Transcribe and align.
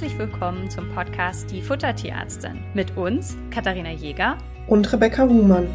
herzlich 0.00 0.16
willkommen 0.16 0.70
zum 0.70 0.88
Podcast 0.94 1.50
Die 1.50 1.60
Futtertierärztin 1.60 2.60
mit 2.72 2.96
uns, 2.96 3.36
Katharina 3.50 3.90
Jäger 3.90 4.38
und 4.68 4.92
Rebecca 4.92 5.24
Huhmann. 5.24 5.66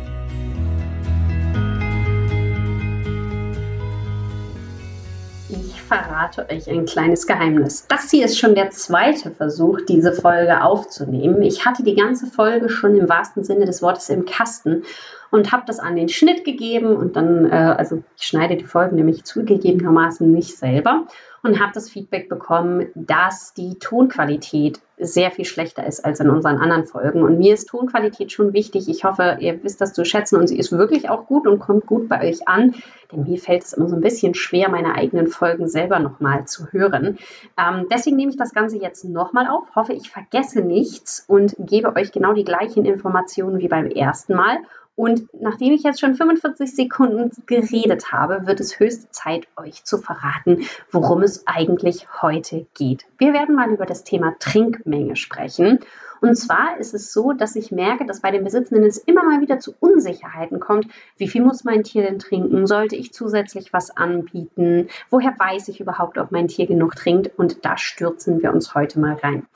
Ich 5.49 5.81
verrate 5.81 6.47
euch 6.49 6.69
ein 6.69 6.85
kleines 6.85 7.27
Geheimnis. 7.27 7.85
Das 7.89 8.11
hier 8.11 8.23
ist 8.23 8.39
schon 8.39 8.55
der 8.55 8.69
zweite 8.69 9.29
Versuch, 9.29 9.81
diese 9.89 10.13
Folge 10.13 10.63
aufzunehmen. 10.63 11.41
Ich 11.41 11.65
hatte 11.65 11.83
die 11.83 11.95
ganze 11.95 12.27
Folge 12.27 12.69
schon 12.69 12.95
im 12.95 13.09
wahrsten 13.09 13.43
Sinne 13.43 13.65
des 13.65 13.81
Wortes 13.81 14.07
im 14.07 14.23
Kasten 14.23 14.83
und 15.31 15.51
habe 15.51 15.63
das 15.67 15.79
an 15.79 15.97
den 15.97 16.07
Schnitt 16.07 16.45
gegeben 16.45 16.95
und 16.95 17.17
dann, 17.17 17.51
äh, 17.51 17.75
also 17.77 18.01
ich 18.15 18.23
schneide 18.23 18.55
die 18.55 18.63
Folgen 18.63 18.95
nämlich 18.95 19.25
zugegebenermaßen 19.25 20.31
nicht 20.31 20.55
selber 20.55 21.07
und 21.43 21.59
habe 21.59 21.73
das 21.73 21.89
Feedback 21.89 22.29
bekommen, 22.29 22.87
dass 22.95 23.53
die 23.53 23.77
Tonqualität 23.77 24.79
sehr 24.97 25.29
viel 25.29 25.43
schlechter 25.43 25.85
ist 25.85 26.05
als 26.05 26.21
in 26.21 26.29
unseren 26.29 26.57
anderen 26.57 26.85
Folgen. 26.85 27.21
Und 27.21 27.37
mir 27.37 27.53
ist 27.53 27.67
Tonqualität 27.67 28.31
schon 28.31 28.53
wichtig. 28.53 28.87
Ich 28.87 29.03
hoffe, 29.03 29.37
ihr 29.41 29.61
wisst 29.61 29.81
das 29.81 29.93
zu 29.93 30.05
schätzen 30.05 30.37
und 30.37 30.47
sie 30.47 30.57
ist 30.57 30.71
wirklich 30.71 31.09
auch 31.09 31.25
gut 31.27 31.45
und 31.45 31.59
kommt 31.59 31.85
gut 31.85 32.07
bei 32.07 32.29
euch 32.29 32.47
an. 32.47 32.75
Denn 33.11 33.23
mir 33.23 33.37
fällt 33.37 33.63
es 33.63 33.73
immer 33.73 33.89
so 33.89 33.95
ein 33.95 34.01
bisschen 34.01 34.35
schwer, 34.35 34.69
meine 34.69 34.95
eigenen 34.95 35.27
Folgen 35.27 35.67
selber 35.67 35.99
nochmal 35.99 36.45
zu 36.45 36.67
hören. 36.71 37.17
Ähm, 37.57 37.87
deswegen 37.91 38.15
nehme 38.15 38.31
ich 38.31 38.37
das 38.37 38.53
Ganze 38.53 38.77
jetzt 38.77 39.03
nochmal 39.03 39.47
auf. 39.47 39.75
Hoffe, 39.75 39.91
ich 39.93 40.09
vergesse 40.09 40.61
nichts 40.61 41.25
und 41.27 41.55
gebe 41.59 41.93
euch 41.95 42.13
genau 42.13 42.33
die 42.33 42.45
gleichen 42.45 42.85
Informationen 42.85 43.59
wie 43.59 43.67
beim 43.67 43.87
ersten 43.87 44.33
Mal. 44.35 44.59
Und 44.95 45.27
nachdem 45.33 45.73
ich 45.73 45.81
jetzt 45.83 45.99
schon 45.99 46.13
45 46.15 46.75
Sekunden 46.75 47.31
geredet 47.47 48.11
habe, 48.11 48.45
wird 48.45 48.59
es 48.59 48.79
höchste 48.79 49.09
Zeit, 49.09 49.47
euch 49.57 49.83
zu 49.83 49.97
verraten, 49.97 50.67
worum 50.91 51.23
es 51.23 51.47
eigentlich 51.47 52.07
heute 52.21 52.67
geht. 52.75 53.05
Wir 53.17 53.33
werden 53.33 53.55
mal 53.55 53.71
über 53.71 53.87
das 53.87 54.03
Thema 54.03 54.35
Trinkmenge 54.37 55.15
sprechen. 55.15 55.79
Und 56.21 56.35
zwar 56.35 56.77
ist 56.77 56.93
es 56.93 57.11
so, 57.11 57.33
dass 57.33 57.55
ich 57.55 57.71
merke, 57.71 58.05
dass 58.05 58.21
bei 58.21 58.31
den 58.31 58.43
Besitzenden 58.43 58.87
es 58.87 58.97
immer 58.97 59.23
mal 59.23 59.41
wieder 59.41 59.59
zu 59.59 59.73
Unsicherheiten 59.79 60.59
kommt. 60.59 60.87
Wie 61.17 61.27
viel 61.27 61.41
muss 61.41 61.63
mein 61.63 61.83
Tier 61.83 62.03
denn 62.03 62.19
trinken? 62.19 62.67
Sollte 62.67 62.95
ich 62.95 63.11
zusätzlich 63.11 63.73
was 63.73 63.97
anbieten? 63.97 64.87
Woher 65.09 65.35
weiß 65.37 65.67
ich 65.69 65.81
überhaupt, 65.81 66.17
ob 66.19 66.31
mein 66.31 66.47
Tier 66.47 66.67
genug 66.67 66.95
trinkt? 66.95 67.31
Und 67.37 67.65
da 67.65 67.77
stürzen 67.77 68.41
wir 68.41 68.53
uns 68.53 68.73
heute 68.75 68.99
mal 68.99 69.15
rein. 69.15 69.47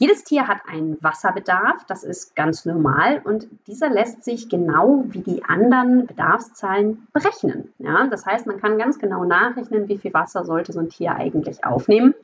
Jedes 0.00 0.24
Tier 0.24 0.48
hat 0.48 0.62
einen 0.66 0.96
Wasserbedarf, 1.02 1.84
das 1.84 2.04
ist 2.04 2.34
ganz 2.34 2.64
normal 2.64 3.20
und 3.22 3.48
dieser 3.66 3.90
lässt 3.90 4.24
sich 4.24 4.48
genau 4.48 5.04
wie 5.08 5.20
die 5.20 5.44
anderen 5.44 6.06
Bedarfszahlen 6.06 7.06
berechnen. 7.12 7.74
Ja, 7.76 8.06
das 8.06 8.24
heißt, 8.24 8.46
man 8.46 8.58
kann 8.58 8.78
ganz 8.78 8.98
genau 8.98 9.26
nachrechnen, 9.26 9.88
wie 9.88 9.98
viel 9.98 10.14
Wasser 10.14 10.46
sollte 10.46 10.72
so 10.72 10.80
ein 10.80 10.88
Tier 10.88 11.16
eigentlich 11.16 11.64
aufnehmen. 11.64 12.14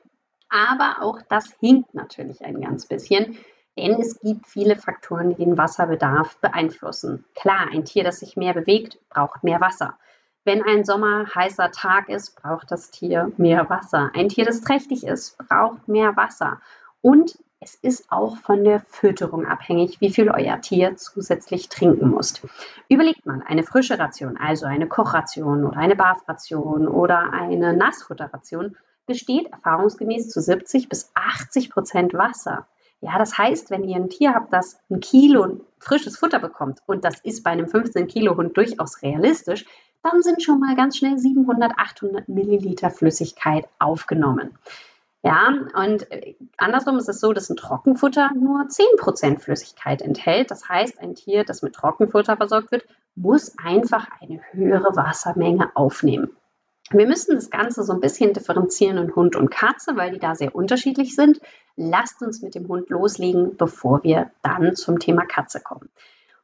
Aber 0.48 1.02
auch 1.02 1.20
das 1.28 1.54
hinkt 1.60 1.92
natürlich 1.92 2.42
ein 2.42 2.62
ganz 2.62 2.86
bisschen, 2.86 3.36
denn 3.76 4.00
es 4.00 4.20
gibt 4.20 4.46
viele 4.46 4.76
Faktoren, 4.76 5.28
die 5.28 5.44
den 5.44 5.58
Wasserbedarf 5.58 6.38
beeinflussen. 6.38 7.26
Klar, 7.34 7.68
ein 7.70 7.84
Tier, 7.84 8.04
das 8.04 8.20
sich 8.20 8.38
mehr 8.38 8.54
bewegt, 8.54 8.98
braucht 9.10 9.44
mehr 9.44 9.60
Wasser. 9.60 9.98
Wenn 10.44 10.62
ein 10.62 10.86
Sommer 10.86 11.26
heißer 11.34 11.72
Tag 11.72 12.08
ist, 12.08 12.40
braucht 12.40 12.70
das 12.70 12.90
Tier 12.90 13.32
mehr 13.36 13.68
Wasser. 13.68 14.12
Ein 14.14 14.30
Tier, 14.30 14.46
das 14.46 14.62
trächtig 14.62 15.04
ist, 15.04 15.36
braucht 15.36 15.88
mehr 15.88 16.16
Wasser. 16.16 16.62
Und 17.02 17.38
es 17.66 17.74
ist 17.74 18.12
auch 18.12 18.36
von 18.36 18.62
der 18.62 18.78
Fütterung 18.78 19.44
abhängig, 19.44 20.00
wie 20.00 20.10
viel 20.10 20.30
euer 20.30 20.60
Tier 20.60 20.96
zusätzlich 20.96 21.68
trinken 21.68 22.10
muss. 22.10 22.40
Überlegt 22.88 23.26
mal, 23.26 23.42
eine 23.44 23.64
frische 23.64 23.98
Ration, 23.98 24.36
also 24.36 24.66
eine 24.66 24.86
Kochration 24.86 25.64
oder 25.64 25.76
eine 25.76 25.96
Barfration 25.96 26.86
oder 26.86 27.32
eine 27.32 27.76
Nassfutterration, 27.76 28.76
besteht 29.06 29.50
erfahrungsgemäß 29.50 30.28
zu 30.28 30.40
70 30.40 30.88
bis 30.88 31.10
80 31.14 31.70
Prozent 31.70 32.14
Wasser. 32.14 32.68
Ja, 33.00 33.18
das 33.18 33.36
heißt, 33.36 33.72
wenn 33.72 33.82
ihr 33.82 33.96
ein 33.96 34.10
Tier 34.10 34.32
habt, 34.32 34.52
das 34.52 34.78
ein 34.88 35.00
Kilo 35.00 35.58
frisches 35.80 36.16
Futter 36.16 36.38
bekommt, 36.38 36.78
und 36.86 37.04
das 37.04 37.18
ist 37.18 37.42
bei 37.42 37.50
einem 37.50 37.66
15 37.66 38.06
Kilo 38.06 38.36
Hund 38.36 38.56
durchaus 38.56 39.02
realistisch, 39.02 39.64
dann 40.04 40.22
sind 40.22 40.40
schon 40.40 40.60
mal 40.60 40.76
ganz 40.76 40.98
schnell 40.98 41.18
700, 41.18 41.72
800 41.76 42.28
Milliliter 42.28 42.90
Flüssigkeit 42.90 43.66
aufgenommen. 43.80 44.56
Ja, 45.26 45.52
und 45.74 46.08
äh, 46.12 46.36
andersrum 46.56 46.98
ist 46.98 47.08
es 47.08 47.18
so, 47.18 47.32
dass 47.32 47.50
ein 47.50 47.56
Trockenfutter 47.56 48.30
nur 48.36 48.60
10% 48.60 49.40
Flüssigkeit 49.40 50.00
enthält. 50.00 50.52
Das 50.52 50.68
heißt, 50.68 51.00
ein 51.00 51.16
Tier, 51.16 51.42
das 51.42 51.62
mit 51.62 51.74
Trockenfutter 51.74 52.36
versorgt 52.36 52.70
wird, 52.70 52.86
muss 53.16 53.58
einfach 53.58 54.06
eine 54.20 54.40
höhere 54.52 54.94
Wassermenge 54.94 55.72
aufnehmen. 55.74 56.30
Wir 56.90 57.08
müssen 57.08 57.34
das 57.34 57.50
Ganze 57.50 57.82
so 57.82 57.92
ein 57.92 57.98
bisschen 57.98 58.34
differenzieren 58.34 58.98
in 58.98 59.16
Hund 59.16 59.34
und 59.34 59.50
Katze, 59.50 59.96
weil 59.96 60.12
die 60.12 60.20
da 60.20 60.36
sehr 60.36 60.54
unterschiedlich 60.54 61.16
sind. 61.16 61.40
Lasst 61.74 62.22
uns 62.22 62.40
mit 62.40 62.54
dem 62.54 62.68
Hund 62.68 62.88
loslegen, 62.88 63.56
bevor 63.56 64.04
wir 64.04 64.30
dann 64.42 64.76
zum 64.76 65.00
Thema 65.00 65.26
Katze 65.26 65.58
kommen. 65.58 65.90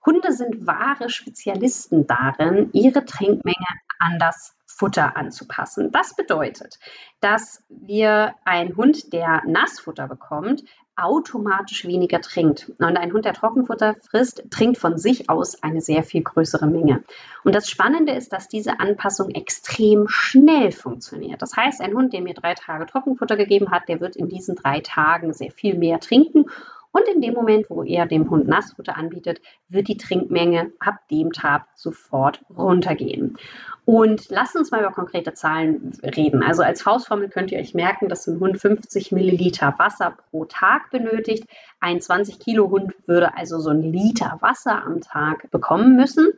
Hunde 0.04 0.32
sind 0.32 0.66
wahre 0.66 1.09
Spezialisten 1.09 2.09
darin, 2.09 2.70
ihre 2.72 3.04
Trinkmenge 3.04 3.54
an 4.00 4.19
das 4.19 4.56
Futter 4.82 5.16
anzupassen. 5.16 5.93
Das 5.93 6.16
bedeutet, 6.16 6.81
dass 7.20 7.62
wir 7.69 8.34
einen 8.44 8.76
Hund, 8.76 9.12
der 9.12 9.41
Nassfutter 9.47 10.09
bekommt, 10.09 10.65
automatisch 10.97 11.87
weniger 11.87 12.20
trinkt. 12.20 12.72
Und 12.81 12.97
ein 12.97 13.12
Hund, 13.12 13.25
der 13.25 13.32
Trockenfutter 13.32 13.94
frisst, 14.10 14.43
trinkt 14.50 14.78
von 14.78 14.98
sich 14.98 15.31
aus 15.31 15.62
eine 15.62 15.81
sehr 15.81 16.03
viel 16.03 16.25
größere 16.25 16.66
Menge. 16.66 17.04
Und 17.44 17.54
das 17.54 17.70
Spannende 17.70 18.12
ist, 18.12 18.32
dass 18.32 18.48
diese 18.48 18.81
Anpassung 18.81 19.31
extrem 19.31 20.09
schnell 20.09 20.72
funktioniert. 20.72 21.41
Das 21.43 21.56
heißt, 21.56 21.81
ein 21.81 21.94
Hund, 21.94 22.12
der 22.12 22.20
mir 22.20 22.34
drei 22.34 22.54
Tage 22.54 22.87
Trockenfutter 22.87 23.37
gegeben 23.37 23.70
hat, 23.70 23.88
der 23.88 24.00
wird 24.00 24.16
in 24.16 24.28
diesen 24.28 24.56
drei 24.56 24.81
Tagen 24.81 25.32
sehr 25.32 25.53
viel 25.53 25.78
mehr 25.78 26.00
trinken 26.00 26.47
und 26.93 27.09
in 27.09 27.23
dem 27.23 27.35
Moment, 27.35 27.69
wo 27.71 27.83
er 27.83 28.07
dem 28.07 28.31
Hund 28.31 28.47
Nassfutter 28.47 28.97
anbietet, 28.97 29.41
wird 29.69 29.89
die 29.89 29.97
Trinkmenge 29.97 30.73
ab 30.79 30.97
dem 31.11 31.33
Tag 31.33 31.67
sofort 31.75 32.45
runtergehen. 32.55 33.39
Und 33.85 34.29
lasst 34.29 34.57
uns 34.57 34.71
mal 34.71 34.81
über 34.81 34.93
konkrete 34.93 35.33
Zahlen 35.33 35.99
reden. 36.03 36.43
Also 36.43 36.63
als 36.63 36.83
Faustformel 36.83 37.31
könnt 37.31 37.51
ihr 37.51 37.59
euch 37.59 37.75
merken, 37.75 38.09
dass 38.09 38.27
ein 38.27 38.39
Hund 38.39 38.61
50 38.61 39.11
Milliliter 39.11 39.75
Wasser 39.79 40.17
pro 40.31 40.45
Tag 40.45 40.91
benötigt. 40.91 41.45
Ein 41.81 42.01
20 42.01 42.39
Kilo 42.39 42.71
Hund 42.71 42.95
würde 43.07 43.37
also 43.37 43.59
so 43.59 43.71
ein 43.71 43.83
Liter 43.83 44.37
Wasser 44.41 44.85
am 44.85 45.01
Tag 45.01 45.51
bekommen 45.51 45.97
müssen. 45.97 46.33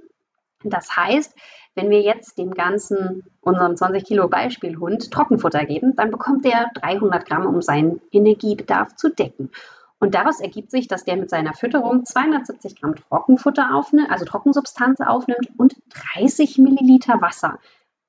Das 0.63 0.97
heißt, 0.97 1.37
wenn 1.75 1.91
wir 1.91 2.01
jetzt 2.01 2.39
dem 2.39 2.55
ganzen, 2.55 3.25
unserem 3.41 3.77
20 3.77 4.05
Kilo 4.05 4.29
Beispielhund 4.29 5.11
Trockenfutter 5.11 5.65
geben, 5.67 5.97
dann 5.97 6.13
bekommt 6.13 6.47
er 6.47 6.71
300 6.75 7.27
Gramm, 7.27 7.47
um 7.47 7.61
seinen 7.61 8.01
Energiebedarf 8.13 8.95
zu 8.95 9.11
decken. 9.11 9.51
Und 10.01 10.15
daraus 10.15 10.41
ergibt 10.41 10.71
sich, 10.71 10.89
dass 10.89 11.05
der 11.05 11.17
mit 11.17 11.31
seiner 11.31 11.55
Fütterung 11.55 12.05
270 12.05 12.81
Gramm 12.81 12.97
Trockenfutter 12.97 13.75
aufnimmt, 13.75 14.11
also 14.11 14.25
Trockensubstanz 14.25 15.01
aufnimmt 15.01 15.51
und 15.57 15.77
30 16.15 16.59
Milliliter 16.59 17.21
Wasser. 17.21 17.59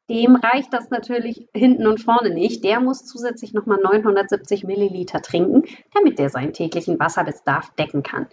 Dem 0.09 0.35
reicht 0.35 0.71
das 0.71 0.91
natürlich 0.91 1.47
hinten 1.53 1.87
und 1.87 1.99
vorne 1.99 2.29
nicht. 2.29 2.63
Der 2.63 2.79
muss 2.79 3.05
zusätzlich 3.05 3.53
nochmal 3.53 3.79
970 3.81 4.63
Milliliter 4.63 5.21
trinken, 5.21 5.63
damit 5.95 6.19
der 6.19 6.29
seinen 6.29 6.53
täglichen 6.53 6.99
Wasserbedarf 6.99 7.71
decken 7.71 8.03
kann. 8.03 8.27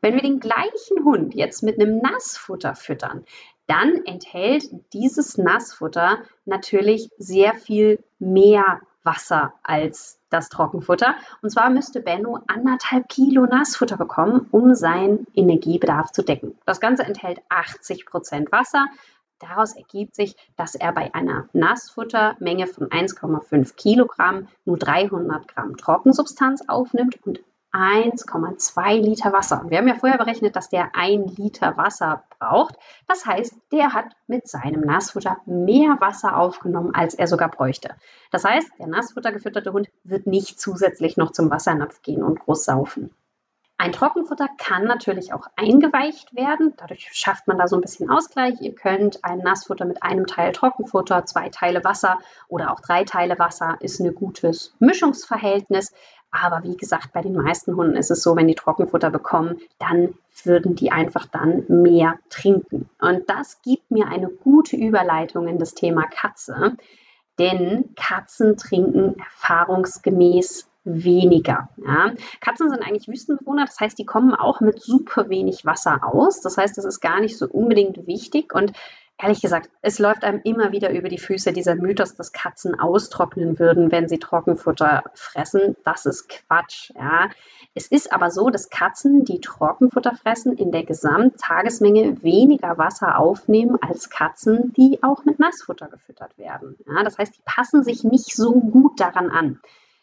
Wenn 0.00 0.14
wir 0.14 0.22
den 0.22 0.40
gleichen 0.40 1.04
Hund 1.04 1.34
jetzt 1.34 1.62
mit 1.62 1.78
einem 1.78 1.98
Nassfutter 1.98 2.74
füttern, 2.74 3.24
dann 3.66 4.06
enthält 4.06 4.70
dieses 4.94 5.36
Nassfutter 5.36 6.22
natürlich 6.46 7.10
sehr 7.18 7.52
viel 7.52 8.02
mehr 8.18 8.80
Wasser 9.08 9.54
als 9.62 10.20
das 10.28 10.50
Trockenfutter. 10.50 11.14
Und 11.40 11.48
zwar 11.48 11.70
müsste 11.70 12.00
Benno 12.02 12.40
anderthalb 12.46 13.08
Kilo 13.08 13.46
Nassfutter 13.46 13.96
bekommen, 13.96 14.46
um 14.50 14.74
seinen 14.74 15.26
Energiebedarf 15.34 16.12
zu 16.12 16.22
decken. 16.22 16.58
Das 16.66 16.78
Ganze 16.78 17.04
enthält 17.04 17.40
80 17.48 18.04
Prozent 18.04 18.52
Wasser. 18.52 18.86
Daraus 19.38 19.74
ergibt 19.76 20.14
sich, 20.14 20.36
dass 20.56 20.74
er 20.74 20.92
bei 20.92 21.14
einer 21.14 21.48
Nassfuttermenge 21.54 22.66
von 22.66 22.88
1,5 22.88 23.76
Kilogramm 23.76 24.48
nur 24.66 24.76
300 24.76 25.48
Gramm 25.48 25.78
Trockensubstanz 25.78 26.68
aufnimmt 26.68 27.18
und 27.24 27.40
1,2 27.72 29.00
Liter 29.00 29.32
Wasser. 29.32 29.64
Wir 29.68 29.78
haben 29.78 29.88
ja 29.88 29.94
vorher 29.94 30.18
berechnet, 30.18 30.56
dass 30.56 30.70
der 30.70 30.94
1 30.94 31.36
Liter 31.36 31.76
Wasser 31.76 32.24
braucht. 32.38 32.76
Das 33.06 33.26
heißt, 33.26 33.54
der 33.72 33.92
hat 33.92 34.06
mit 34.26 34.48
seinem 34.48 34.80
Nassfutter 34.80 35.38
mehr 35.46 35.96
Wasser 36.00 36.36
aufgenommen, 36.36 36.94
als 36.94 37.14
er 37.14 37.26
sogar 37.26 37.50
bräuchte. 37.50 37.94
Das 38.30 38.44
heißt, 38.44 38.70
der 38.78 38.86
nassfuttergefütterte 38.86 39.72
Hund 39.72 39.88
wird 40.02 40.26
nicht 40.26 40.60
zusätzlich 40.60 41.16
noch 41.16 41.32
zum 41.32 41.50
Wassernapf 41.50 42.02
gehen 42.02 42.22
und 42.22 42.40
groß 42.40 42.64
saufen. 42.64 43.10
Ein 43.80 43.92
Trockenfutter 43.92 44.48
kann 44.58 44.86
natürlich 44.86 45.32
auch 45.32 45.46
eingeweicht 45.54 46.34
werden. 46.34 46.74
Dadurch 46.78 47.10
schafft 47.12 47.46
man 47.46 47.58
da 47.58 47.68
so 47.68 47.76
ein 47.76 47.80
bisschen 47.80 48.10
Ausgleich. 48.10 48.60
Ihr 48.60 48.74
könnt 48.74 49.22
ein 49.22 49.38
Nassfutter 49.38 49.84
mit 49.84 50.02
einem 50.02 50.26
Teil 50.26 50.50
Trockenfutter, 50.50 51.26
zwei 51.26 51.48
Teile 51.48 51.84
Wasser 51.84 52.18
oder 52.48 52.72
auch 52.72 52.80
drei 52.80 53.04
Teile 53.04 53.38
Wasser 53.38 53.76
ist 53.78 54.00
ein 54.00 54.12
gutes 54.16 54.74
Mischungsverhältnis. 54.80 55.92
Aber 56.30 56.62
wie 56.62 56.76
gesagt, 56.76 57.12
bei 57.12 57.22
den 57.22 57.34
meisten 57.34 57.74
Hunden 57.74 57.96
ist 57.96 58.10
es 58.10 58.22
so, 58.22 58.36
wenn 58.36 58.48
die 58.48 58.54
Trockenfutter 58.54 59.10
bekommen, 59.10 59.58
dann 59.78 60.14
würden 60.44 60.74
die 60.74 60.92
einfach 60.92 61.26
dann 61.26 61.64
mehr 61.68 62.18
trinken. 62.28 62.88
Und 63.00 63.28
das 63.28 63.62
gibt 63.62 63.90
mir 63.90 64.08
eine 64.08 64.28
gute 64.28 64.76
Überleitung 64.76 65.48
in 65.48 65.58
das 65.58 65.74
Thema 65.74 66.04
Katze. 66.06 66.76
Denn 67.38 67.94
Katzen 67.94 68.56
trinken 68.56 69.16
erfahrungsgemäß 69.18 70.68
weniger. 70.84 71.68
Ja. 71.76 72.12
Katzen 72.40 72.70
sind 72.70 72.82
eigentlich 72.82 73.08
Wüstenbewohner, 73.08 73.66
das 73.66 73.78
heißt, 73.78 73.98
die 73.98 74.06
kommen 74.06 74.34
auch 74.34 74.60
mit 74.60 74.80
super 74.82 75.28
wenig 75.28 75.64
Wasser 75.64 76.00
aus. 76.02 76.40
Das 76.40 76.56
heißt, 76.56 76.76
das 76.78 76.84
ist 76.84 77.00
gar 77.00 77.20
nicht 77.20 77.38
so 77.38 77.46
unbedingt 77.46 78.06
wichtig 78.06 78.54
und 78.54 78.72
ehrlich 79.18 79.40
gesagt, 79.40 79.68
es 79.82 79.98
läuft 79.98 80.24
einem 80.24 80.40
immer 80.44 80.72
wieder 80.72 80.90
über 80.90 81.08
die 81.08 81.18
Füße 81.18 81.52
dieser 81.52 81.74
Mythos, 81.74 82.14
dass 82.14 82.32
Katzen 82.32 82.78
austrocknen 82.78 83.58
würden, 83.58 83.90
wenn 83.90 84.08
sie 84.08 84.18
Trockenfutter 84.18 85.02
fressen. 85.14 85.76
Das 85.84 86.06
ist 86.06 86.28
Quatsch. 86.28 86.92
Ja. 86.94 87.28
Es 87.74 87.88
ist 87.88 88.12
aber 88.12 88.30
so, 88.30 88.48
dass 88.48 88.70
Katzen, 88.70 89.24
die 89.24 89.40
Trockenfutter 89.40 90.14
fressen, 90.14 90.56
in 90.56 90.70
der 90.70 90.84
Gesamttagesmenge 90.84 92.22
weniger 92.22 92.78
Wasser 92.78 93.18
aufnehmen 93.18 93.76
als 93.80 94.08
Katzen, 94.08 94.72
die 94.74 95.02
auch 95.02 95.24
mit 95.24 95.38
Nassfutter 95.38 95.88
gefüttert 95.88 96.38
werden. 96.38 96.76
Ja. 96.86 97.02
Das 97.02 97.18
heißt, 97.18 97.36
die 97.36 97.42
passen 97.44 97.82
sich 97.82 98.04
nicht 98.04 98.34
so 98.34 98.52
gut 98.52 99.00
daran 99.00 99.30
an. 99.30 99.60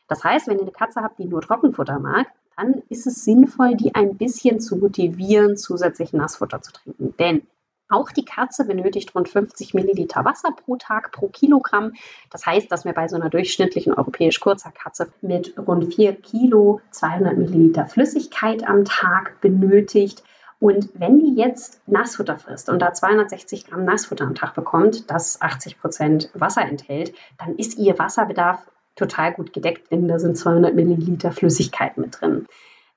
Das 0.07 0.23
heißt, 0.23 0.47
wenn 0.47 0.57
ihr 0.57 0.63
eine 0.63 0.71
Katze 0.71 1.01
habt, 1.01 1.17
die 1.19 1.25
nur 1.25 1.41
Trockenfutter 1.41 1.99
mag, 1.99 2.27
dann 2.57 2.83
ist 2.89 3.07
es 3.07 3.23
sinnvoll, 3.23 3.75
die 3.75 3.95
ein 3.95 4.15
bisschen 4.17 4.59
zu 4.59 4.77
motivieren, 4.77 5.57
zusätzlich 5.57 6.13
Nassfutter 6.13 6.61
zu 6.61 6.71
trinken. 6.71 7.13
Denn 7.17 7.41
auch 7.89 8.11
die 8.11 8.25
Katze 8.25 8.65
benötigt 8.65 9.13
rund 9.15 9.29
50 9.29 9.73
Milliliter 9.73 10.25
Wasser 10.25 10.49
pro 10.51 10.75
Tag 10.75 11.11
pro 11.11 11.27
Kilogramm. 11.27 11.93
Das 12.31 12.45
heißt, 12.45 12.71
dass 12.71 12.85
wir 12.85 12.93
bei 12.93 13.07
so 13.07 13.15
einer 13.15 13.29
durchschnittlichen 13.29 13.93
europäisch 13.93 14.39
kurzer 14.39 14.71
Katze 14.71 15.11
mit 15.21 15.55
rund 15.57 15.93
4 15.93 16.15
Kilo 16.15 16.81
200 16.91 17.37
Milliliter 17.37 17.85
Flüssigkeit 17.85 18.67
am 18.67 18.85
Tag 18.85 19.39
benötigt. 19.41 20.23
Und 20.59 20.89
wenn 20.93 21.19
die 21.19 21.35
jetzt 21.35 21.81
Nassfutter 21.85 22.37
frisst 22.37 22.69
und 22.69 22.79
da 22.79 22.93
260 22.93 23.67
Gramm 23.67 23.85
Nassfutter 23.85 24.25
am 24.25 24.35
Tag 24.35 24.55
bekommt, 24.55 25.11
das 25.11 25.41
80 25.41 25.79
Prozent 25.79 26.29
Wasser 26.33 26.61
enthält, 26.61 27.13
dann 27.37 27.55
ist 27.55 27.77
ihr 27.77 27.99
Wasserbedarf 27.99 28.65
total 28.95 29.33
gut 29.33 29.53
gedeckt, 29.53 29.91
denn 29.91 30.07
da 30.07 30.19
sind 30.19 30.37
200 30.37 30.73
Milliliter 30.73 31.31
Flüssigkeit 31.31 31.97
mit 31.97 32.19
drin. 32.19 32.44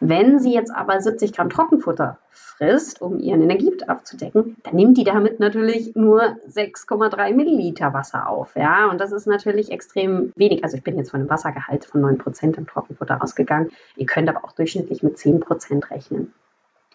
Wenn 0.01 0.39
sie 0.39 0.55
jetzt 0.55 0.71
aber 0.71 1.01
70 1.01 1.33
Gramm 1.33 1.51
Trockenfutter 1.51 2.19
frisst, 2.31 3.03
um 3.03 3.19
ihren 3.19 3.43
Energiebedarf 3.43 4.05
zu 4.05 4.17
decken, 4.17 4.57
dann 4.63 4.77
nimmt 4.77 4.97
die 4.97 5.05
damit 5.05 5.41
natürlich 5.41 5.97
nur 5.97 6.37
6,3 6.49 7.35
Milliliter 7.35 7.93
Wasser 7.93 8.29
auf. 8.29 8.55
Ja, 8.55 8.89
und 8.91 9.01
das 9.01 9.11
ist 9.11 9.27
natürlich 9.27 9.73
extrem 9.73 10.33
wenig. 10.37 10.63
Also 10.63 10.77
ich 10.77 10.85
bin 10.85 10.97
jetzt 10.97 11.11
von 11.11 11.21
einem 11.21 11.31
Wassergehalt 11.31 11.85
von 11.85 12.01
9 12.01 12.19
Prozent 12.19 12.59
im 12.59 12.67
Trockenfutter 12.67 13.23
ausgegangen. 13.23 13.71
Ihr 13.97 14.07
könnt 14.07 14.29
aber 14.29 14.45
auch 14.45 14.53
durchschnittlich 14.53 15.03
mit 15.03 15.19
10 15.19 15.41
Prozent 15.41 15.91
rechnen. 15.91 16.33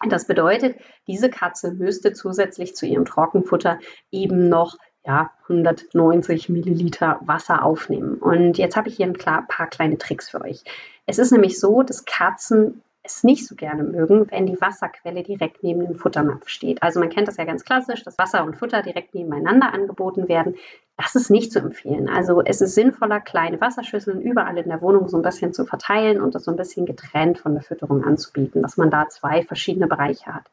Das 0.08 0.26
bedeutet, 0.26 0.76
diese 1.06 1.28
Katze 1.28 1.72
müsste 1.72 2.14
zusätzlich 2.14 2.74
zu 2.74 2.86
ihrem 2.86 3.04
Trockenfutter 3.04 3.78
eben 4.10 4.48
noch 4.48 4.76
ja, 5.06 5.30
190 5.42 6.48
Milliliter 6.48 7.20
Wasser 7.22 7.62
aufnehmen. 7.62 8.14
Und 8.14 8.56
jetzt 8.56 8.76
habe 8.76 8.88
ich 8.88 8.96
hier 8.96 9.06
ein 9.06 9.12
paar 9.12 9.66
kleine 9.66 9.98
Tricks 9.98 10.30
für 10.30 10.40
euch. 10.40 10.64
Es 11.06 11.18
ist 11.18 11.30
nämlich 11.30 11.60
so, 11.60 11.82
dass 11.82 12.06
Katzen 12.06 12.82
es 13.04 13.22
nicht 13.22 13.46
so 13.46 13.54
gerne 13.54 13.84
mögen, 13.84 14.30
wenn 14.30 14.46
die 14.46 14.58
Wasserquelle 14.60 15.22
direkt 15.22 15.62
neben 15.62 15.80
dem 15.80 15.94
Futternapf 15.94 16.48
steht. 16.48 16.82
Also 16.82 17.00
man 17.00 17.10
kennt 17.10 17.28
das 17.28 17.36
ja 17.36 17.44
ganz 17.44 17.62
klassisch, 17.62 18.02
dass 18.02 18.18
Wasser 18.18 18.44
und 18.44 18.56
Futter 18.56 18.82
direkt 18.82 19.14
nebeneinander 19.14 19.74
angeboten 19.74 20.26
werden. 20.26 20.56
Das 20.96 21.14
ist 21.14 21.30
nicht 21.30 21.52
zu 21.52 21.58
empfehlen. 21.58 22.08
Also 22.08 22.42
es 22.42 22.62
ist 22.62 22.74
sinnvoller, 22.74 23.20
kleine 23.20 23.60
Wasserschüsseln 23.60 24.22
überall 24.22 24.56
in 24.56 24.70
der 24.70 24.80
Wohnung 24.80 25.08
so 25.08 25.18
ein 25.18 25.22
bisschen 25.22 25.52
zu 25.52 25.66
verteilen 25.66 26.20
und 26.20 26.34
das 26.34 26.44
so 26.44 26.50
ein 26.50 26.56
bisschen 26.56 26.86
getrennt 26.86 27.38
von 27.38 27.52
der 27.52 27.62
Fütterung 27.62 28.02
anzubieten, 28.02 28.62
dass 28.62 28.78
man 28.78 28.90
da 28.90 29.08
zwei 29.10 29.42
verschiedene 29.42 29.86
Bereiche 29.86 30.34
hat. 30.34 30.44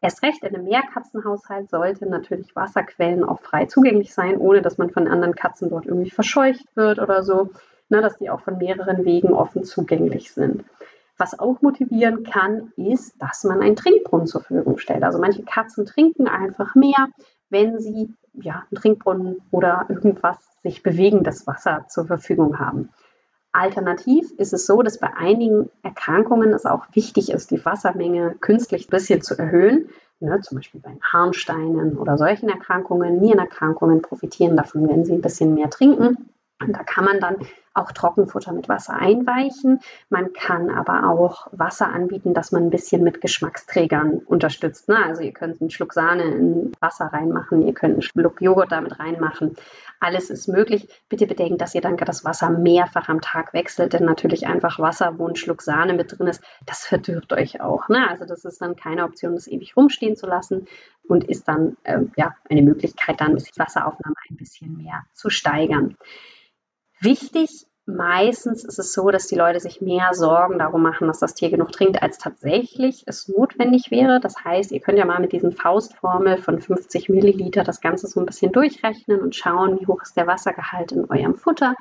Erst 0.00 0.22
recht 0.22 0.42
in 0.44 0.54
einem 0.54 0.64
Mehrkatzenhaushalt 0.64 1.68
sollte 1.68 2.06
natürlich 2.06 2.56
Wasserquellen 2.56 3.22
auch 3.22 3.40
frei 3.40 3.66
zugänglich 3.66 4.14
sein, 4.14 4.38
ohne 4.38 4.62
dass 4.62 4.78
man 4.78 4.90
von 4.90 5.08
anderen 5.08 5.34
Katzen 5.34 5.68
dort 5.68 5.84
irgendwie 5.84 6.10
verscheucht 6.10 6.64
wird 6.74 7.00
oder 7.00 7.22
so, 7.22 7.50
ne, 7.90 8.00
dass 8.00 8.16
die 8.16 8.30
auch 8.30 8.40
von 8.40 8.56
mehreren 8.56 9.04
Wegen 9.04 9.34
offen 9.34 9.64
zugänglich 9.64 10.32
sind. 10.32 10.64
Was 11.18 11.38
auch 11.38 11.60
motivieren 11.62 12.22
kann, 12.22 12.72
ist, 12.76 13.20
dass 13.20 13.44
man 13.44 13.60
einen 13.60 13.76
Trinkbrunnen 13.76 14.26
zur 14.26 14.40
Verfügung 14.40 14.78
stellt. 14.78 15.02
Also 15.02 15.18
manche 15.18 15.42
Katzen 15.42 15.84
trinken 15.84 16.28
einfach 16.28 16.74
mehr, 16.74 17.08
wenn 17.50 17.80
sie 17.80 18.14
ja, 18.34 18.64
einen 18.70 18.80
Trinkbrunnen 18.80 19.42
oder 19.50 19.86
irgendwas 19.88 20.38
sich 20.62 20.82
bewegendes 20.82 21.46
Wasser 21.46 21.86
zur 21.88 22.06
Verfügung 22.06 22.58
haben. 22.58 22.90
Alternativ 23.52 24.30
ist 24.36 24.52
es 24.52 24.66
so, 24.66 24.82
dass 24.82 24.98
bei 24.98 25.14
einigen 25.16 25.70
Erkrankungen 25.82 26.52
es 26.52 26.66
auch 26.66 26.86
wichtig 26.92 27.30
ist, 27.32 27.50
die 27.50 27.64
Wassermenge 27.64 28.36
künstlich 28.40 28.86
ein 28.86 28.90
bisschen 28.90 29.22
zu 29.22 29.36
erhöhen. 29.36 29.88
Ne, 30.20 30.40
zum 30.40 30.56
Beispiel 30.58 30.80
bei 30.80 30.96
Harnsteinen 31.00 31.96
oder 31.96 32.18
solchen 32.18 32.48
Erkrankungen, 32.48 33.20
Nierenerkrankungen 33.20 34.02
profitieren 34.02 34.56
davon, 34.56 34.88
wenn 34.88 35.04
sie 35.04 35.12
ein 35.12 35.20
bisschen 35.20 35.54
mehr 35.54 35.70
trinken. 35.70 36.28
Und 36.60 36.76
da 36.76 36.82
kann 36.82 37.04
man 37.04 37.20
dann 37.20 37.36
auch 37.78 37.92
Trockenfutter 37.92 38.52
mit 38.52 38.68
Wasser 38.68 38.94
einweichen. 38.94 39.80
Man 40.08 40.32
kann 40.32 40.70
aber 40.70 41.08
auch 41.08 41.48
Wasser 41.52 41.88
anbieten, 41.88 42.34
das 42.34 42.52
man 42.52 42.64
ein 42.64 42.70
bisschen 42.70 43.02
mit 43.02 43.20
Geschmacksträgern 43.20 44.18
unterstützt. 44.26 44.88
Ne? 44.88 44.96
Also 45.04 45.22
ihr 45.22 45.32
könnt 45.32 45.60
einen 45.60 45.70
Schluck 45.70 45.92
Sahne 45.92 46.24
in 46.24 46.72
Wasser 46.80 47.06
reinmachen, 47.06 47.66
ihr 47.66 47.74
könnt 47.74 47.94
einen 47.94 48.02
Schluck 48.02 48.40
Joghurt 48.40 48.72
damit 48.72 48.98
reinmachen. 48.98 49.56
Alles 50.00 50.30
ist 50.30 50.48
möglich. 50.48 50.88
Bitte 51.08 51.26
bedenkt, 51.26 51.60
dass 51.60 51.74
ihr 51.74 51.80
dann 51.80 51.96
das 51.96 52.24
Wasser 52.24 52.50
mehrfach 52.50 53.08
am 53.08 53.20
Tag 53.20 53.52
wechselt, 53.52 53.92
denn 53.92 54.04
natürlich 54.04 54.46
einfach 54.46 54.78
Wasser, 54.78 55.18
wo 55.18 55.26
ein 55.26 55.36
Schluck 55.36 55.62
Sahne 55.62 55.94
mit 55.94 56.16
drin 56.16 56.28
ist, 56.28 56.42
das 56.66 56.86
verdirbt 56.86 57.32
euch 57.32 57.60
auch. 57.60 57.88
Ne? 57.88 58.08
Also 58.08 58.24
das 58.24 58.44
ist 58.44 58.62
dann 58.62 58.76
keine 58.76 59.04
Option, 59.04 59.34
das 59.34 59.48
ewig 59.48 59.76
rumstehen 59.76 60.16
zu 60.16 60.26
lassen 60.26 60.66
und 61.08 61.24
ist 61.24 61.48
dann 61.48 61.76
äh, 61.84 62.00
ja 62.16 62.34
eine 62.48 62.62
Möglichkeit, 62.62 63.20
dann 63.20 63.36
die 63.36 63.58
Wasseraufnahme 63.58 64.14
ein 64.30 64.36
bisschen 64.36 64.76
mehr 64.76 65.04
zu 65.12 65.30
steigern. 65.30 65.96
Wichtig 67.00 67.67
meistens 67.88 68.64
ist 68.64 68.78
es 68.78 68.92
so, 68.92 69.10
dass 69.10 69.26
die 69.26 69.34
Leute 69.34 69.60
sich 69.60 69.80
mehr 69.80 70.10
Sorgen 70.12 70.58
darum 70.58 70.82
machen, 70.82 71.08
dass 71.08 71.18
das 71.18 71.34
Tier 71.34 71.50
genug 71.50 71.72
trinkt, 71.72 72.02
als 72.02 72.18
tatsächlich 72.18 73.04
es 73.06 73.28
notwendig 73.28 73.90
wäre. 73.90 74.20
Das 74.20 74.44
heißt, 74.44 74.72
ihr 74.72 74.80
könnt 74.80 74.98
ja 74.98 75.06
mal 75.06 75.20
mit 75.20 75.32
diesen 75.32 75.52
Faustformel 75.52 76.38
von 76.38 76.60
50 76.60 77.08
Milliliter 77.08 77.64
das 77.64 77.80
Ganze 77.80 78.06
so 78.06 78.20
ein 78.20 78.26
bisschen 78.26 78.52
durchrechnen 78.52 79.20
und 79.20 79.34
schauen, 79.34 79.80
wie 79.80 79.86
hoch 79.86 80.02
ist 80.02 80.16
der 80.16 80.26
Wassergehalt 80.26 80.92
in 80.92 81.06
eurem 81.10 81.34
Futter. 81.34 81.74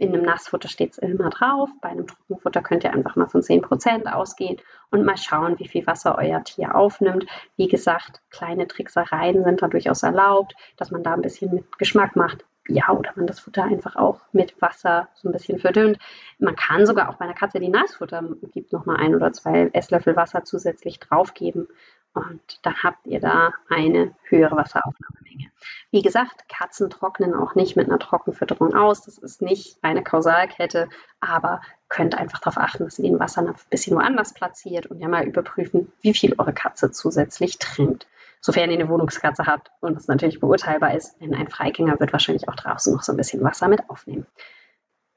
In 0.00 0.14
einem 0.14 0.24
Nassfutter 0.24 0.68
steht 0.68 0.92
es 0.92 0.98
immer 0.98 1.28
drauf. 1.28 1.68
Bei 1.82 1.88
einem 1.88 2.06
Trockenfutter 2.06 2.62
könnt 2.62 2.84
ihr 2.84 2.94
einfach 2.94 3.16
mal 3.16 3.26
von 3.26 3.42
10% 3.42 4.06
ausgehen 4.06 4.58
und 4.92 5.04
mal 5.04 5.16
schauen, 5.16 5.58
wie 5.58 5.66
viel 5.66 5.84
Wasser 5.88 6.16
euer 6.18 6.44
Tier 6.44 6.76
aufnimmt. 6.76 7.26
Wie 7.56 7.66
gesagt, 7.66 8.22
kleine 8.30 8.68
Tricksereien 8.68 9.42
sind 9.42 9.60
da 9.60 9.66
durchaus 9.66 10.04
erlaubt, 10.04 10.54
dass 10.76 10.92
man 10.92 11.02
da 11.02 11.14
ein 11.14 11.22
bisschen 11.22 11.52
mit 11.52 11.78
Geschmack 11.78 12.14
macht 12.14 12.44
ja, 12.68 12.90
oder 12.90 13.12
man 13.16 13.26
das 13.26 13.40
Futter 13.40 13.64
einfach 13.64 13.96
auch 13.96 14.20
mit 14.32 14.60
Wasser 14.60 15.08
so 15.14 15.28
ein 15.28 15.32
bisschen 15.32 15.58
verdünnt. 15.58 15.98
Man 16.38 16.54
kann 16.54 16.86
sogar 16.86 17.08
auch 17.08 17.16
bei 17.16 17.24
einer 17.24 17.34
Katze, 17.34 17.60
die 17.60 17.68
Nassfutter 17.68 18.22
gibt, 18.52 18.72
nochmal 18.72 18.98
ein 18.98 19.14
oder 19.14 19.32
zwei 19.32 19.70
Esslöffel 19.72 20.16
Wasser 20.16 20.44
zusätzlich 20.44 21.00
draufgeben. 21.00 21.68
Und 22.14 22.60
dann 22.62 22.74
habt 22.82 23.06
ihr 23.06 23.20
da 23.20 23.52
eine 23.68 24.14
höhere 24.24 24.56
Wasseraufnahmemenge. 24.56 25.50
Wie 25.90 26.02
gesagt, 26.02 26.48
Katzen 26.48 26.90
trocknen 26.90 27.34
auch 27.34 27.54
nicht 27.54 27.76
mit 27.76 27.88
einer 27.88 27.98
Trockenfütterung 27.98 28.74
aus. 28.74 29.02
Das 29.02 29.18
ist 29.18 29.40
nicht 29.40 29.78
eine 29.82 30.02
Kausalkette, 30.02 30.88
aber 31.20 31.60
könnt 31.88 32.16
einfach 32.16 32.40
darauf 32.40 32.58
achten, 32.58 32.84
dass 32.84 32.98
ihr 32.98 33.04
den 33.04 33.20
Wassernapf 33.20 33.64
ein 33.64 33.70
bisschen 33.70 33.96
woanders 33.96 34.34
platziert 34.34 34.86
und 34.86 35.00
ja 35.00 35.08
mal 35.08 35.26
überprüfen, 35.26 35.92
wie 36.00 36.14
viel 36.14 36.34
eure 36.38 36.52
Katze 36.52 36.90
zusätzlich 36.90 37.58
trinkt 37.58 38.06
sofern 38.40 38.70
ihr 38.70 38.78
eine 38.78 38.88
Wohnungskatze 38.88 39.46
habt 39.46 39.70
und 39.80 39.96
es 39.96 40.08
natürlich 40.08 40.40
beurteilbar 40.40 40.94
ist, 40.94 41.20
denn 41.20 41.34
ein 41.34 41.48
Freigänger 41.48 42.00
wird 42.00 42.12
wahrscheinlich 42.12 42.48
auch 42.48 42.56
draußen 42.56 42.94
noch 42.94 43.02
so 43.02 43.12
ein 43.12 43.16
bisschen 43.16 43.42
Wasser 43.42 43.68
mit 43.68 43.88
aufnehmen. 43.88 44.26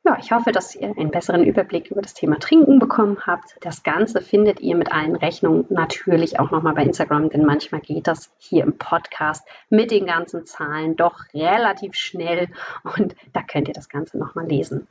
Ja, 0.04 0.18
ich 0.20 0.32
hoffe, 0.32 0.52
dass 0.52 0.76
ihr 0.76 0.98
einen 0.98 1.12
besseren 1.12 1.44
Überblick 1.44 1.92
über 1.92 2.02
das 2.02 2.16
Thema 2.16 2.40
Trinken 2.40 2.80
bekommen 2.80 3.20
habt. 3.28 3.56
Das 3.62 3.84
Ganze 3.84 4.22
findet 4.22 4.60
ihr 4.60 4.76
mit 4.76 4.92
allen 4.92 5.16
Rechnungen 5.16 5.66
natürlich 5.70 6.40
auch 6.40 6.50
nochmal 6.50 6.74
bei 6.74 6.82
Instagram, 6.84 7.30
denn 7.30 7.46
manchmal 7.46 7.82
geht 7.82 8.08
das 8.08 8.34
hier 8.40 8.64
im 8.64 8.80
Podcast 8.80 9.48
mit 9.70 9.92
den 9.92 10.08
ganzen 10.08 10.48
Zahlen 10.48 10.96
doch 10.96 11.20
relativ 11.36 11.94
schnell 11.94 12.48
und 12.96 13.16
da 13.34 13.44
könnt 13.44 13.68
ihr 13.68 13.76
das 13.76 13.90
Ganze 13.90 14.18
nochmal 14.18 14.48
lesen. 14.48 14.88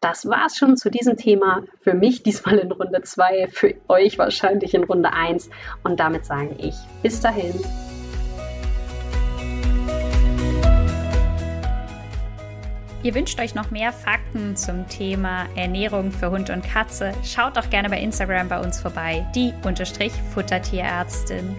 Das 0.00 0.26
war's 0.26 0.56
schon 0.56 0.78
zu 0.78 0.90
diesem 0.90 1.18
Thema. 1.18 1.62
Für 1.82 1.92
mich 1.92 2.22
diesmal 2.22 2.56
in 2.58 2.72
Runde 2.72 3.02
2, 3.02 3.48
für 3.48 3.74
euch 3.88 4.16
wahrscheinlich 4.16 4.72
in 4.72 4.84
Runde 4.84 5.12
1. 5.12 5.50
Und 5.84 6.00
damit 6.00 6.24
sage 6.24 6.54
ich 6.56 6.74
bis 7.02 7.20
dahin. 7.20 7.52
Ihr 13.02 13.14
wünscht 13.14 13.38
euch 13.40 13.54
noch 13.54 13.70
mehr 13.70 13.92
Fakten 13.92 14.56
zum 14.56 14.88
Thema 14.88 15.46
Ernährung 15.54 16.12
für 16.12 16.30
Hund 16.30 16.48
und 16.48 16.62
Katze? 16.62 17.12
Schaut 17.22 17.56
doch 17.58 17.68
gerne 17.68 17.90
bei 17.90 18.00
Instagram 18.00 18.48
bei 18.48 18.60
uns 18.60 18.80
vorbei, 18.80 19.26
die 19.34 19.52
Unterstrich 19.64 20.12
Futtertierärztin. 20.34 21.56